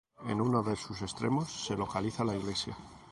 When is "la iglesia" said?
2.23-2.75